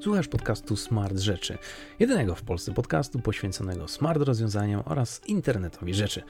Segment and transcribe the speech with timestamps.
[0.00, 1.58] Słuchasz podcastu Smart Rzeczy,
[1.98, 6.22] jedynego w Polsce podcastu poświęconego smart rozwiązaniom oraz internetowi rzeczy.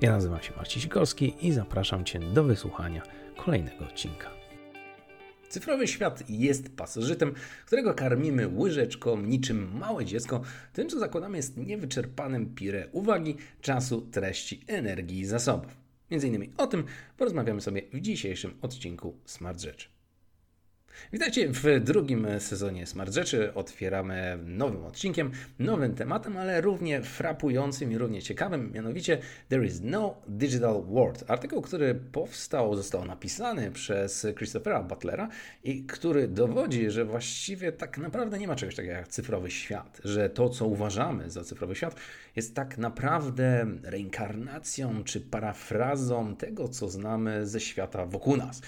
[0.00, 3.02] Ja nazywam się Marcin Sikorski i zapraszam Cię do wysłuchania
[3.36, 4.30] kolejnego odcinka.
[5.48, 7.34] Cyfrowy świat jest pasożytem,
[7.66, 14.64] którego karmimy łyżeczką niczym małe dziecko, tym co zakładamy jest niewyczerpanym pire uwagi, czasu, treści,
[14.66, 15.76] energii i zasobów.
[16.10, 16.84] Między innymi o tym
[17.16, 19.93] porozmawiamy sobie w dzisiejszym odcinku Smart Rzeczy.
[21.12, 23.54] Witajcie w drugim sezonie Smart Rzeczy.
[23.54, 30.22] Otwieramy nowym odcinkiem, nowym tematem, ale równie frapującym i równie ciekawym, mianowicie There is no
[30.28, 31.24] digital world.
[31.28, 35.28] Artykuł, który powstał, został napisany przez Christophera Butlera
[35.64, 40.30] i który dowodzi, że właściwie tak naprawdę nie ma czegoś takiego jak cyfrowy świat, że
[40.30, 41.96] to, co uważamy za cyfrowy świat,
[42.36, 48.60] jest tak naprawdę reinkarnacją czy parafrazą tego, co znamy ze świata wokół nas.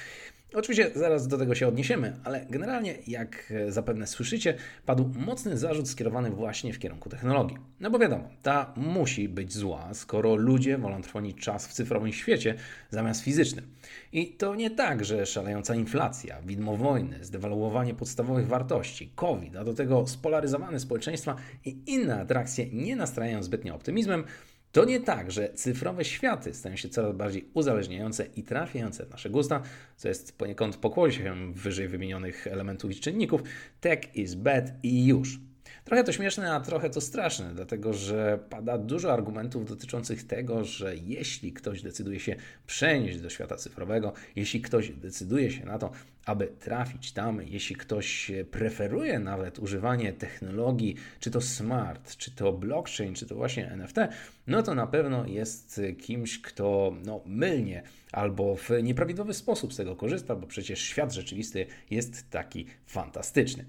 [0.55, 4.55] Oczywiście zaraz do tego się odniesiemy, ale generalnie, jak zapewne słyszycie,
[4.87, 7.57] padł mocny zarzut skierowany właśnie w kierunku technologii.
[7.81, 12.55] No bo wiadomo, ta musi być zła, skoro ludzie wolą trwonić czas w cyfrowym świecie
[12.91, 13.67] zamiast fizycznym.
[14.13, 19.75] I to nie tak, że szalejąca inflacja, widmo wojny, zdewaluowanie podstawowych wartości, COVID, a do
[19.75, 24.25] tego spolaryzowane społeczeństwa i inne atrakcje nie nastrajają zbytnio optymizmem,
[24.77, 29.31] to nie tak, że cyfrowe światy stają się coraz bardziej uzależniające i trafiające w nasze
[29.31, 29.63] gusta,
[29.97, 33.43] co jest poniekąd pokłosiem wyżej wymienionych elementów i czynników.
[33.81, 35.39] Tech is bad i już.
[35.85, 40.97] Trochę to śmieszne, a trochę to straszne, dlatego że pada dużo argumentów dotyczących tego, że
[40.97, 42.37] jeśli ktoś decyduje się
[42.67, 45.91] przenieść do świata cyfrowego, jeśli ktoś decyduje się na to,
[46.25, 53.15] aby trafić tam, jeśli ktoś preferuje nawet używanie technologii, czy to smart, czy to blockchain,
[53.15, 53.97] czy to właśnie NFT,
[54.47, 59.97] no to na pewno jest kimś, kto no, mylnie albo w nieprawidłowy sposób z tego
[59.97, 63.65] korzysta, bo przecież świat rzeczywisty jest taki fantastyczny.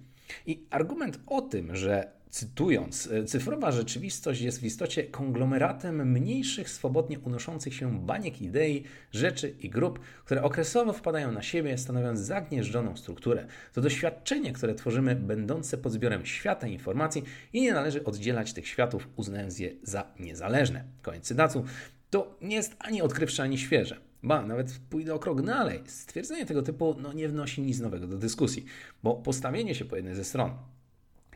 [0.46, 7.74] I argument o tym, że cytując, cyfrowa rzeczywistość jest w istocie konglomeratem mniejszych, swobodnie unoszących
[7.74, 13.48] się baniek idei, rzeczy i grup, które okresowo wpadają na siebie, stanowiąc zagnieżdżoną strukturę.
[13.74, 19.10] To doświadczenie, które tworzymy, będące pod zbiorem świata informacji i nie należy oddzielać tych światów,
[19.16, 20.84] uznając je za niezależne.
[21.02, 21.66] Koniec cytatu.
[22.10, 24.07] To nie jest ani odkrywcze, ani świeże.
[24.24, 25.84] Ba, nawet pójdę o krok dalej.
[25.86, 28.66] Stwierdzenie tego typu no, nie wnosi nic nowego do dyskusji,
[29.04, 30.52] bo postawienie się po jednej ze stron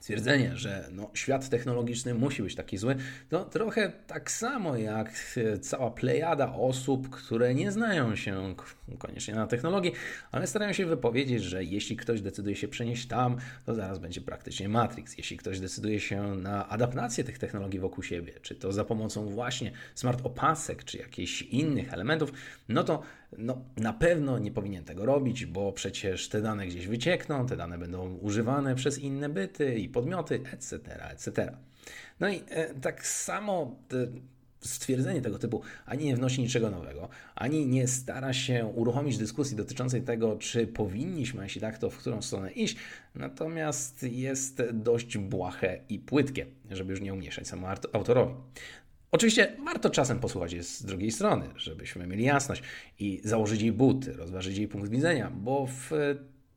[0.01, 2.95] Stwierdzenie, że no, świat technologiczny musi być taki zły,
[3.29, 8.55] to trochę tak samo jak cała plejada osób, które nie znają się
[8.99, 9.91] koniecznie na technologii,
[10.31, 14.69] ale starają się wypowiedzieć, że jeśli ktoś decyduje się przenieść tam, to zaraz będzie praktycznie
[14.69, 15.17] Matrix.
[15.17, 19.71] Jeśli ktoś decyduje się na adaptację tych technologii wokół siebie, czy to za pomocą właśnie
[19.95, 22.33] smart opasek, czy jakichś innych elementów,
[22.69, 23.03] no to
[23.37, 27.77] no, na pewno nie powinien tego robić, bo przecież te dane gdzieś wyciekną, te dane
[27.77, 30.79] będą używane przez inne byty i podmioty, etc.,
[31.11, 31.57] etc.
[32.19, 34.07] No i e, tak samo e,
[34.61, 40.01] stwierdzenie tego typu ani nie wnosi niczego nowego, ani nie stara się uruchomić dyskusji dotyczącej
[40.01, 42.75] tego, czy powinniśmy, jeśli tak, to w którą stronę iść,
[43.15, 48.33] natomiast jest dość błahe i płytkie, żeby już nie umniejszać samemu autorowi.
[49.11, 52.63] Oczywiście warto czasem posłuchać je z drugiej strony, żebyśmy mieli jasność
[52.99, 55.89] i założyć jej buty, rozważyć jej punkt widzenia, bo w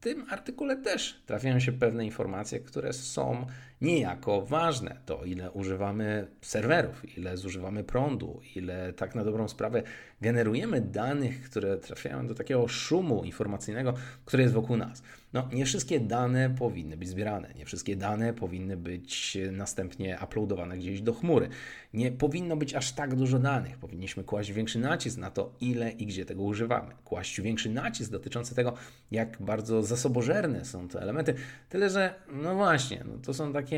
[0.01, 3.47] tym artykule też trafiają się pewne informacje, które są
[3.85, 4.97] niejako ważne.
[5.07, 9.83] To ile używamy serwerów, ile zużywamy prądu, ile tak na dobrą sprawę
[10.21, 15.03] generujemy danych, które trafiają do takiego szumu informacyjnego, który jest wokół nas.
[15.33, 21.01] No, nie wszystkie dane powinny być zbierane, nie wszystkie dane powinny być następnie uploadowane gdzieś
[21.01, 21.49] do chmury.
[21.95, 23.79] Nie powinno być aż tak dużo danych.
[23.79, 26.93] Powinniśmy kłaść większy nacisk na to, ile i gdzie tego używamy.
[27.05, 28.75] Kłaść większy nacisk dotyczący tego,
[29.11, 31.35] jak bardzo zasobożerne są te elementy.
[31.69, 33.74] Tyle, że no właśnie, no to są takie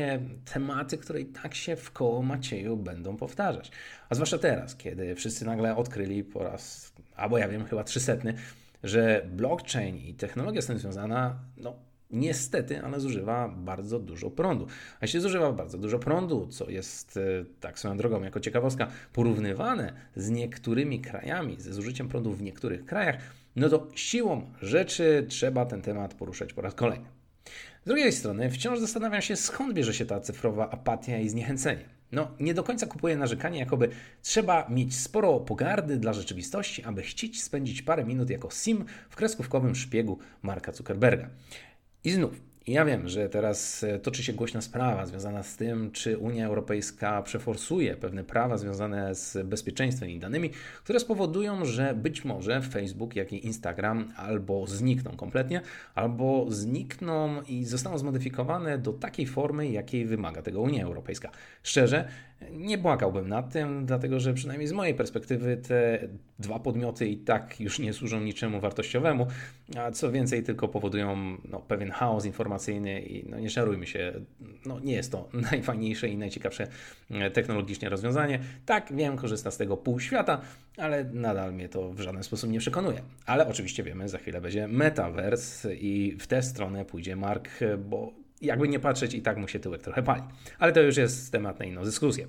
[0.53, 3.71] tematy, które i tak się w koło Macieju będą powtarzać.
[4.09, 8.33] A zwłaszcza teraz, kiedy wszyscy nagle odkryli po raz, albo ja wiem, chyba trzysetny,
[8.83, 11.75] że blockchain i technologia z tym związana, no
[12.11, 14.67] niestety, ale zużywa bardzo dużo prądu.
[14.93, 17.21] A jeśli zużywa bardzo dużo prądu, co jest e,
[17.59, 23.17] tak swoją drogą jako ciekawostka porównywane z niektórymi krajami, ze zużyciem prądu w niektórych krajach,
[23.55, 27.16] no to siłą rzeczy trzeba ten temat poruszać po raz kolejny.
[27.85, 31.83] Z drugiej strony wciąż zastanawiam się, skąd bierze się ta cyfrowa apatia i zniechęcenie.
[32.11, 33.89] No, nie do końca kupuję narzekanie, jakoby
[34.21, 39.75] trzeba mieć sporo pogardy dla rzeczywistości, aby chcieć spędzić parę minut jako sim w kreskówkowym
[39.75, 41.29] szpiegu Marka Zuckerberga.
[42.03, 46.17] I znów, ja wiem, że teraz e, toczy się głośna sprawa związana z tym, czy
[46.17, 50.49] Unia Europejska przeforsuje pewne prawa związane z bezpieczeństwem i danymi,
[50.83, 55.61] które spowodują, że być może Facebook, jak i Instagram albo znikną kompletnie,
[55.95, 61.31] albo znikną i zostaną zmodyfikowane do takiej formy, jakiej wymaga tego Unia Europejska.
[61.63, 62.07] Szczerze,
[62.51, 65.99] nie błagałbym nad tym, dlatego że przynajmniej z mojej perspektywy te
[66.39, 69.27] dwa podmioty i tak już nie służą niczemu wartościowemu,
[69.77, 74.13] a co więcej tylko powodują no, pewien chaos informacyjny i no, nie szarujmy się,
[74.65, 76.67] no, nie jest to najfajniejsze i najciekawsze
[77.11, 78.39] e, technologicznie rozwiązanie.
[78.65, 80.41] Tak, wiem, korzysta z tego pół świata,
[80.77, 83.01] ale nadal mnie to w żaden sposób nie przekonuje.
[83.25, 88.67] Ale oczywiście wiemy, za chwilę będzie Metaverse i w tę stronę pójdzie Mark, bo jakby
[88.67, 90.23] nie patrzeć, i tak mu się tyłek trochę pali.
[90.59, 92.27] Ale to już jest temat na inną dyskusję.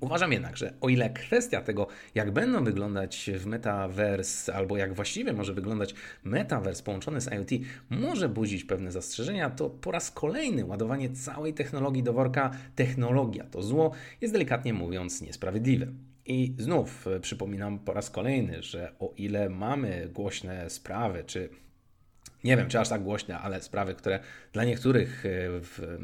[0.00, 5.32] Uważam jednak, że o ile kwestia tego, jak będą wyglądać w Metaverse, albo jak właściwie
[5.32, 5.94] może wyglądać
[6.24, 7.50] Metaverse połączony z IoT,
[7.90, 13.62] może budzić pewne zastrzeżenia, to po raz kolejny ładowanie całej technologii do worka technologia to
[13.62, 15.86] zło jest delikatnie mówiąc niesprawiedliwe.
[16.26, 21.48] I znów przypominam po raz kolejny, że o ile mamy głośne sprawy, czy
[22.44, 24.20] nie wiem, czy aż tak głośne, ale sprawy, które
[24.52, 25.28] dla niektórych e,
[25.60, 25.98] w,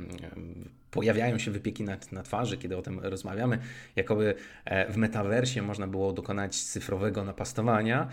[0.90, 3.58] pojawiają się wypieki na, na twarzy, kiedy o tym rozmawiamy,
[3.96, 4.34] jakoby
[4.64, 8.08] e, w metaversie można było dokonać cyfrowego napastowania.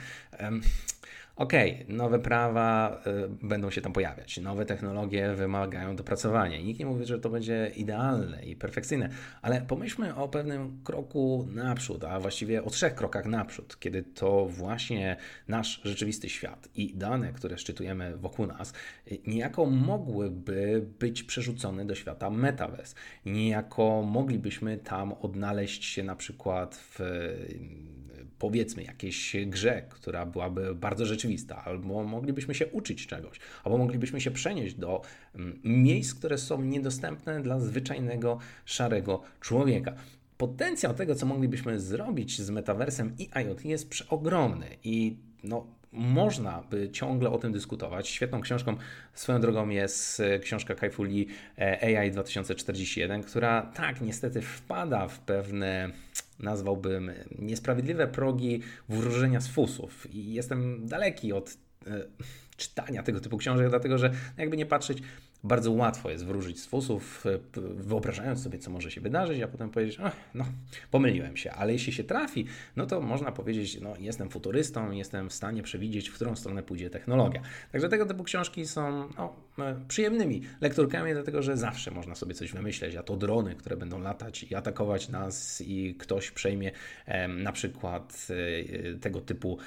[1.35, 6.61] Okej, okay, nowe prawa y, będą się tam pojawiać, nowe technologie wymagają dopracowania.
[6.61, 9.09] Nikt nie mówi, że to będzie idealne i perfekcyjne,
[9.41, 15.17] ale pomyślmy o pewnym kroku naprzód, a właściwie o trzech krokach naprzód, kiedy to właśnie
[15.47, 18.73] nasz rzeczywisty świat i dane, które szczytujemy wokół nas,
[19.27, 22.95] niejako mogłyby być przerzucone do świata metaverse.
[23.25, 26.99] Niejako moglibyśmy tam odnaleźć się na przykład w
[28.43, 34.31] powiedzmy jakiejś grze, która byłaby bardzo rzeczywista, albo moglibyśmy się uczyć czegoś, albo moglibyśmy się
[34.31, 35.01] przenieść do
[35.35, 39.93] mm, miejsc, które są niedostępne dla zwyczajnego szarego człowieka.
[40.37, 46.89] Potencjał tego, co moglibyśmy zrobić z metaversem i IoT jest przeogromny i no, można by
[46.89, 48.09] ciągle o tym dyskutować.
[48.09, 48.75] Świetną książką
[49.13, 55.19] swoją drogą jest e, książka Kai-Fu Lee e, AI 2041, która tak niestety wpada w
[55.19, 55.89] pewne
[56.39, 61.57] nazwałbym niesprawiedliwe progi wróżenia z fusów i jestem daleki od
[61.87, 62.05] e,
[62.55, 64.97] czytania tego typu książek, dlatego że jakby nie patrzeć,
[65.43, 67.39] bardzo łatwo jest wróżyć z fusów, e,
[67.75, 69.97] wyobrażając sobie, co może się wydarzyć, a potem powiedzieć,
[70.33, 70.45] no,
[70.91, 71.51] pomyliłem się.
[71.51, 72.45] Ale jeśli się trafi,
[72.75, 76.89] no to można powiedzieć, no, jestem futurystą, jestem w stanie przewidzieć, w którą stronę pójdzie
[76.89, 77.41] technologia.
[77.71, 82.51] Także tego typu książki są no, e, przyjemnymi lekturkami, dlatego że zawsze można sobie coś
[82.51, 86.71] wymyśleć, a to drony, które będą latać i atakować nas, i ktoś przejmie
[87.05, 89.57] e, na przykład e, tego typu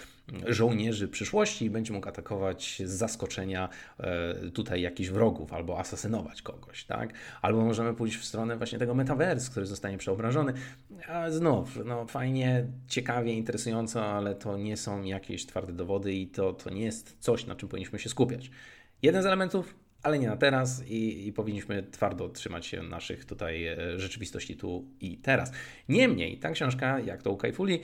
[0.47, 3.69] żołnierzy przyszłości i będzie mógł atakować z zaskoczenia
[3.99, 7.13] e, tutaj jakichś wrogów albo asasynować kogoś, tak?
[7.43, 10.53] Albo możemy pójść w stronę właśnie tego metaverse, który zostanie przeobrażony.
[11.09, 16.53] A znów, no fajnie, ciekawie, interesująco, ale to nie są jakieś twarde dowody i to,
[16.53, 18.51] to nie jest coś, na czym powinniśmy się skupiać.
[19.03, 19.75] Jeden z elementów
[20.07, 24.85] ale nie na teraz i, i, powinniśmy twardo trzymać się naszych tutaj e, rzeczywistości tu
[25.01, 25.53] i teraz.
[25.89, 27.81] Niemniej, ta książka, jak to u Kajfuli,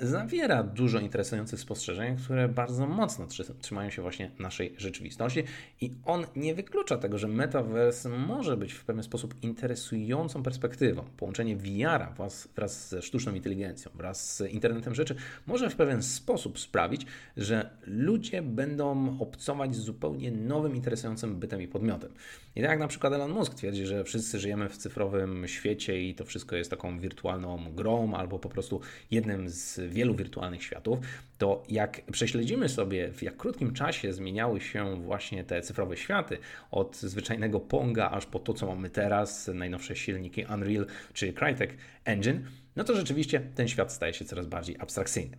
[0.00, 3.26] zawiera dużo interesujących spostrzeżeń, które bardzo mocno
[3.60, 5.42] trzymają się właśnie naszej rzeczywistości
[5.80, 11.04] i on nie wyklucza tego, że metaverse może być w pewien sposób interesującą perspektywą.
[11.16, 15.14] Połączenie VR wraz, wraz ze sztuczną inteligencją, wraz z internetem rzeczy
[15.46, 17.06] może w pewien sposób sprawić,
[17.36, 22.10] że ludzie będą obcować z zupełnie nowym, interesującym bytem i podmiotem.
[22.56, 26.14] I tak jak na przykład Elon Musk twierdzi, że wszyscy żyjemy w cyfrowym świecie i
[26.14, 29.57] to wszystko jest taką wirtualną grą albo po prostu jednym z
[29.88, 30.98] wielu wirtualnych światów,
[31.38, 36.38] to jak prześledzimy sobie, w jak krótkim czasie zmieniały się właśnie te cyfrowe światy,
[36.70, 42.40] od zwyczajnego Ponga aż po to, co mamy teraz, najnowsze silniki Unreal czy Crytek Engine,
[42.76, 45.36] no to rzeczywiście ten świat staje się coraz bardziej abstrakcyjny.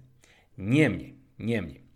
[0.58, 1.89] Niemniej, niemniej,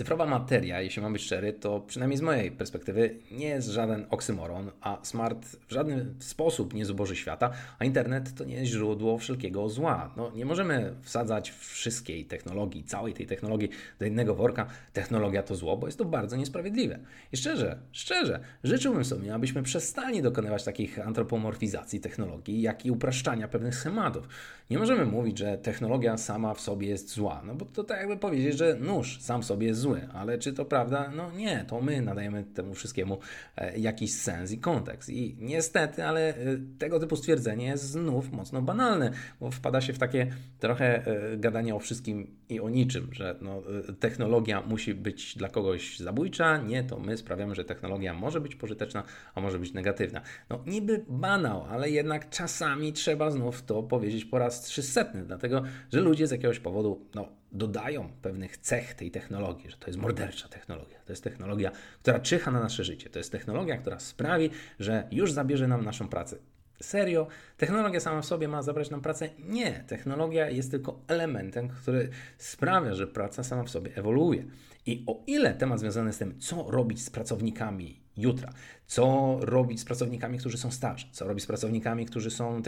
[0.00, 4.70] Cyfrowa materia, jeśli mam być szczery, to przynajmniej z mojej perspektywy nie jest żaden oksymoron,
[4.80, 9.68] a smart w żaden sposób nie zuboży świata, a internet to nie jest źródło wszelkiego
[9.68, 10.12] zła.
[10.16, 13.68] No, nie możemy wsadzać wszystkiej technologii, całej tej technologii
[13.98, 14.66] do jednego worka.
[14.92, 16.98] Technologia to zło, bo jest to bardzo niesprawiedliwe.
[17.32, 23.74] I szczerze, szczerze, życzyłbym sobie, abyśmy przestali dokonywać takich antropomorfizacji technologii, jak i upraszczania pewnych
[23.74, 24.28] schematów.
[24.70, 28.16] Nie możemy mówić, że technologia sama w sobie jest zła, no bo to tak jakby
[28.16, 30.08] powiedzieć, że nóż sam w sobie jest zły.
[30.14, 31.10] Ale czy to prawda?
[31.16, 33.18] No nie, to my nadajemy temu wszystkiemu
[33.56, 35.08] e, jakiś sens i kontekst.
[35.08, 36.34] I niestety, ale e,
[36.78, 39.10] tego typu stwierdzenie jest znów mocno banalne,
[39.40, 43.62] bo wpada się w takie trochę e, gadanie o wszystkim i o niczym, że no,
[44.00, 46.58] technologia musi być dla kogoś zabójcza.
[46.58, 49.02] Nie, to my sprawiamy, że technologia może być pożyteczna,
[49.34, 50.20] a może być negatywna.
[50.50, 55.62] No niby banał, ale jednak czasami trzeba znów to powiedzieć po raz trzysetny, dlatego
[55.92, 60.48] że ludzie z jakiegoś powodu no, dodają pewnych cech tej technologii, że to jest mordercza
[60.48, 61.70] technologia, to jest technologia,
[62.02, 66.08] która czyha na nasze życie, to jest technologia, która sprawi, że już zabierze nam naszą
[66.08, 66.36] pracę.
[66.82, 67.26] Serio?
[67.60, 69.28] Technologia sama w sobie ma zabrać nam pracę?
[69.38, 69.84] Nie.
[69.86, 74.44] Technologia jest tylko elementem, który sprawia, że praca sama w sobie ewoluuje.
[74.86, 78.52] I o ile temat związany z tym, co robić z pracownikami jutra,
[78.86, 82.62] co robić z pracownikami, którzy są starzy, co robić z pracownikami, którzy są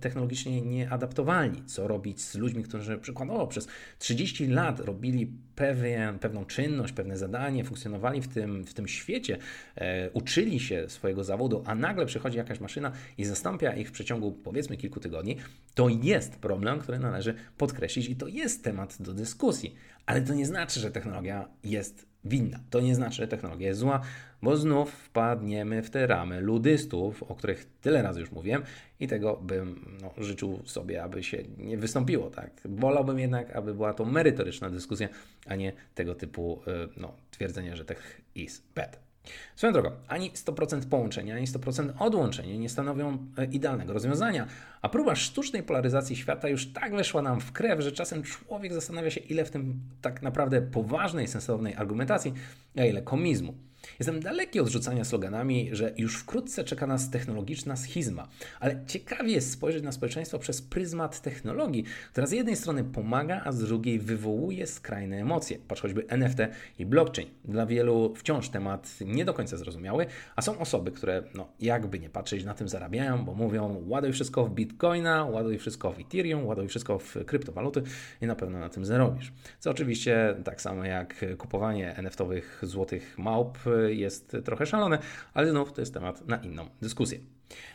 [0.00, 3.68] technologicznie nieadaptowalni, co robić z ludźmi, którzy przykładowo przez
[3.98, 9.38] 30 lat robili pewien, pewną czynność, pewne zadanie, funkcjonowali w tym, w tym świecie,
[9.76, 14.17] e, uczyli się swojego zawodu, a nagle przychodzi jakaś maszyna i zastąpia ich w przeciągu
[14.44, 15.36] powiedzmy kilku tygodni,
[15.74, 19.74] to jest problem, który należy podkreślić i to jest temat do dyskusji.
[20.06, 22.60] Ale to nie znaczy, że technologia jest winna.
[22.70, 24.00] To nie znaczy, że technologia jest zła,
[24.42, 28.62] bo znów wpadniemy w te ramy ludystów, o których tyle razy już mówiłem
[29.00, 32.30] i tego bym no, życzył sobie, aby się nie wystąpiło.
[32.30, 32.50] Tak?
[32.64, 35.08] Wolałbym jednak, aby była to merytoryczna dyskusja,
[35.46, 39.07] a nie tego typu y, no, twierdzenie, że tech is bad.
[39.56, 44.46] Swoją drogą, ani 100% połączenia, ani 100% odłączenia nie stanowią e, idealnego rozwiązania,
[44.82, 49.10] a próba sztucznej polaryzacji świata już tak weszła nam w krew, że czasem człowiek zastanawia
[49.10, 52.34] się, ile w tym tak naprawdę poważnej, sensownej argumentacji,
[52.76, 53.67] a ile komizmu.
[53.98, 58.28] Jestem daleki od rzucania sloganami, że już wkrótce czeka nas technologiczna schizma,
[58.60, 63.52] ale ciekawie jest spojrzeć na społeczeństwo przez pryzmat technologii, która z jednej strony pomaga, a
[63.52, 65.58] z drugiej wywołuje skrajne emocje.
[65.68, 66.38] Patrz choćby NFT
[66.78, 67.28] i blockchain.
[67.44, 72.10] Dla wielu wciąż temat nie do końca zrozumiały, a są osoby, które no, jakby nie
[72.10, 76.68] patrzeć na tym zarabiają, bo mówią ładuj wszystko w bitcoina, ładuj wszystko w Ethereum, ładuj
[76.68, 77.82] wszystko w kryptowaluty
[78.22, 79.32] i na pewno na tym zarobisz.
[79.58, 83.58] Co oczywiście tak samo jak kupowanie NFT-owych złotych małp
[83.94, 84.98] jest trochę szalone,
[85.34, 87.18] ale znów to jest temat na inną dyskusję.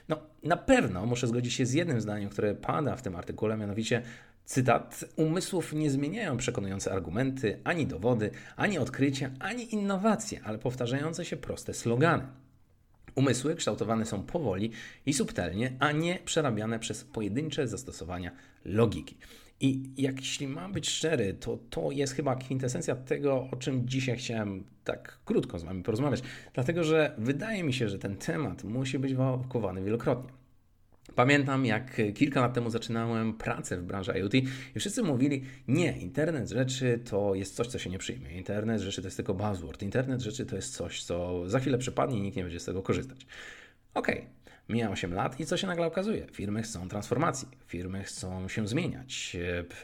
[0.09, 4.01] No, na pewno muszę zgodzić się z jednym zdaniem, które pada w tym artykule, mianowicie
[4.45, 11.37] Cytat: Umysłów nie zmieniają przekonujące argumenty, ani dowody, ani odkrycia, ani innowacje, ale powtarzające się
[11.37, 12.23] proste slogany.
[13.15, 14.71] Umysły kształtowane są powoli
[15.05, 18.31] i subtelnie, a nie przerabiane przez pojedyncze zastosowania
[18.65, 19.17] logiki.
[19.63, 24.17] I jak jeśli mam być szczery, to to jest chyba kwintesencja tego, o czym dzisiaj
[24.17, 26.21] chciałem tak krótko z Wami porozmawiać,
[26.53, 30.31] dlatego że wydaje mi się, że ten temat musi być wałkowany wielokrotnie.
[31.15, 36.49] Pamiętam, jak kilka lat temu zaczynałem pracę w branży IoT i wszyscy mówili, nie, internet
[36.49, 38.31] rzeczy to jest coś, co się nie przyjmie.
[38.31, 39.81] Internet rzeczy to jest tylko buzzword.
[39.83, 42.81] Internet rzeczy to jest coś, co za chwilę przypadnie i nikt nie będzie z tego
[42.81, 43.27] korzystać.
[43.93, 44.42] Okej, okay.
[44.69, 46.27] Mija 8 lat i co się nagle okazuje?
[46.31, 49.37] Firmy chcą transformacji, firmy chcą się zmieniać,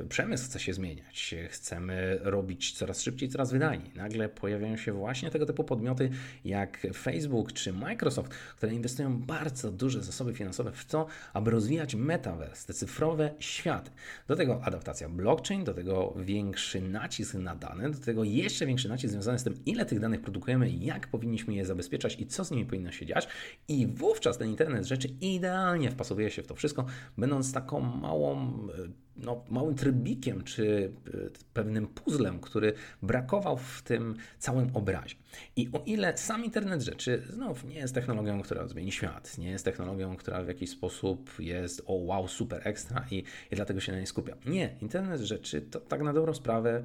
[0.10, 3.92] przemysł chce się zmieniać, chcemy robić coraz szybciej, coraz wydajniej.
[3.96, 6.10] Nagle pojawiają się właśnie tego typu podmioty
[6.46, 12.68] jak Facebook czy Microsoft, które inwestują bardzo duże zasoby finansowe w to, aby rozwijać metaverse,
[12.68, 13.92] te cyfrowe światy.
[14.28, 19.12] Do tego adaptacja blockchain, do tego większy nacisk na dane, do tego jeszcze większy nacisk
[19.12, 22.66] związany z tym, ile tych danych produkujemy, jak powinniśmy je zabezpieczać i co z nimi
[22.66, 23.28] powinno się dziać.
[23.68, 26.86] I wówczas ten internet internet rzeczy idealnie wpasowuje się w to wszystko,
[27.18, 31.12] będąc taką małą, e, no, małym trybikiem czy e,
[31.54, 35.16] pewnym puzzlem, który brakował w tym całym obrazie.
[35.56, 39.66] I o ile sam internet rzeczy znów nie jest technologią, która zmieni świat, nie jest
[39.66, 44.00] technologią, która w jakiś sposób jest o wow, super ekstra i, i dlatego się na
[44.00, 44.36] nie skupia.
[44.46, 46.84] Nie, internet rzeczy to tak na dobrą sprawę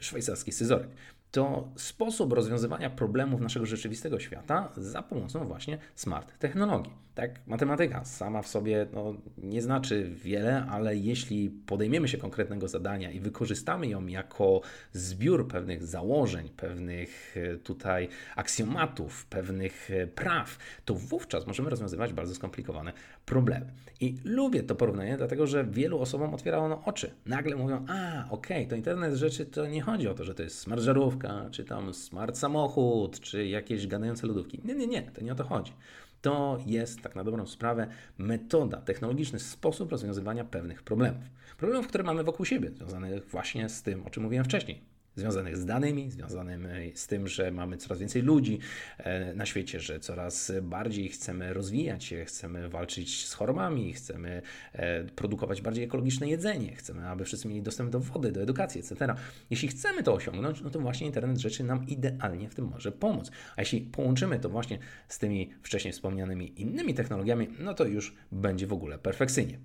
[0.00, 0.90] szwajcarski scyzoryk
[1.34, 6.92] to sposób rozwiązywania problemów naszego rzeczywistego świata za pomocą właśnie smart technologii.
[7.14, 13.10] Tak, matematyka sama w sobie no, nie znaczy wiele, ale jeśli podejmiemy się konkretnego zadania
[13.10, 14.60] i wykorzystamy ją jako
[14.92, 22.34] zbiór pewnych założeń, pewnych e, tutaj aksjomatów, pewnych e, praw, to wówczas możemy rozwiązywać bardzo
[22.34, 22.92] skomplikowane
[23.26, 23.66] problemy.
[24.00, 27.10] I lubię to porównanie, dlatego że wielu osobom otwiera ono oczy.
[27.26, 30.42] Nagle mówią, a okej, okay, to internet rzeczy to nie chodzi o to, że to
[30.42, 34.60] jest smart żarówka, czy tam smart samochód, czy jakieś gadające lodówki.
[34.64, 35.72] Nie, nie, nie, to nie o to chodzi.
[36.22, 37.86] To jest, tak na dobrą sprawę,
[38.18, 41.22] metoda, technologiczny sposób rozwiązywania pewnych problemów.
[41.58, 44.93] Problemów, które mamy wokół siebie, związanych właśnie z tym, o czym mówiłem wcześniej.
[45.16, 48.58] Związanych z danymi, związanymi z tym, że mamy coraz więcej ludzi
[48.98, 54.42] e, na świecie, że coraz bardziej chcemy rozwijać się, chcemy walczyć z chorobami, chcemy
[54.72, 59.14] e, produkować bardziej ekologiczne jedzenie, chcemy, aby wszyscy mieli dostęp do wody, do edukacji, etc.
[59.50, 63.30] Jeśli chcemy to osiągnąć, no to właśnie internet rzeczy nam idealnie w tym może pomóc.
[63.56, 64.78] A jeśli połączymy to właśnie
[65.08, 69.58] z tymi wcześniej wspomnianymi innymi technologiami, no to już będzie w ogóle perfekcyjnie.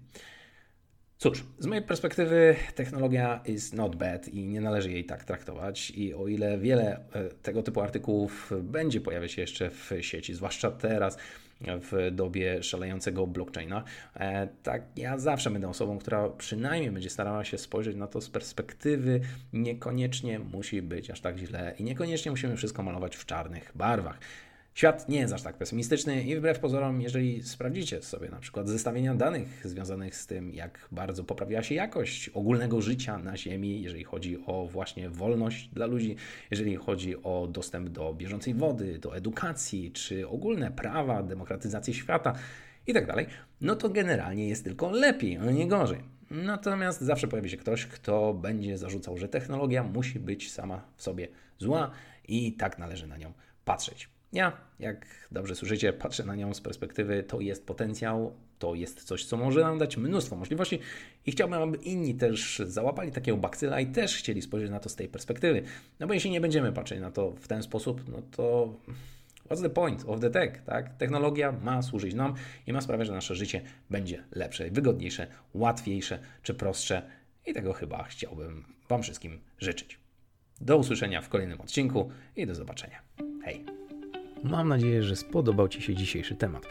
[1.21, 5.91] Cóż, z mojej perspektywy technologia is not bad i nie należy jej tak traktować.
[5.91, 10.71] I o ile wiele e, tego typu artykułów będzie pojawiać się jeszcze w sieci, zwłaszcza
[10.71, 11.17] teraz
[11.61, 13.83] w dobie szalejącego blockchaina,
[14.15, 18.29] e, tak ja zawsze będę osobą, która przynajmniej będzie starała się spojrzeć na to z
[18.29, 19.21] perspektywy
[19.53, 24.19] niekoniecznie musi być aż tak źle i niekoniecznie musimy wszystko malować w czarnych barwach.
[24.79, 29.15] Świat nie jest aż tak pesymistyczny i wbrew pozorom, jeżeli sprawdzicie sobie na przykład zestawienia
[29.15, 34.37] danych związanych z tym, jak bardzo poprawiła się jakość ogólnego życia na Ziemi, jeżeli chodzi
[34.45, 36.15] o właśnie wolność dla ludzi,
[36.51, 42.33] jeżeli chodzi o dostęp do bieżącej wody, do edukacji, czy ogólne prawa, demokratyzację świata
[42.87, 43.25] itd., tak
[43.61, 45.99] no to generalnie jest tylko lepiej, a nie gorzej.
[46.31, 51.27] Natomiast zawsze pojawi się ktoś, kto będzie zarzucał, że technologia musi być sama w sobie
[51.57, 51.91] zła
[52.27, 53.33] i tak należy na nią
[53.65, 54.18] patrzeć.
[54.33, 59.25] Ja, jak dobrze słyszycie, patrzę na nią z perspektywy, to jest potencjał, to jest coś,
[59.25, 60.79] co może nam dać mnóstwo możliwości
[61.25, 64.95] i chciałbym, aby inni też załapali takiego bakcyla i też chcieli spojrzeć na to z
[64.95, 65.63] tej perspektywy.
[65.99, 68.73] No bo jeśli nie będziemy patrzeć na to w ten sposób, no to
[69.49, 70.97] what's the point of the tech, tak?
[70.97, 72.33] Technologia ma służyć nam
[72.67, 77.01] i ma sprawiać, że nasze życie będzie lepsze, wygodniejsze, łatwiejsze czy prostsze
[77.45, 79.99] i tego chyba chciałbym Wam wszystkim życzyć.
[80.61, 83.01] Do usłyszenia w kolejnym odcinku i do zobaczenia.
[83.43, 83.78] Hej!
[84.43, 86.63] Mam nadzieję, że spodobał Ci się dzisiejszy temat.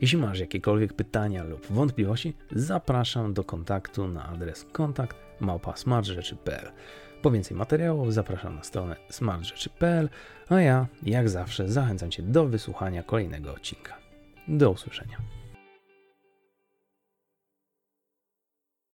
[0.00, 6.70] Jeśli masz jakiekolwiek pytania lub wątpliwości, zapraszam do kontaktu na adres kontakt małpa.smartrzeczy.pl.
[7.22, 10.08] Po więcej materiałów zapraszam na stronę smartrzeczy.pl,
[10.48, 13.96] a ja, jak zawsze, zachęcam Cię do wysłuchania kolejnego odcinka.
[14.48, 15.43] Do usłyszenia.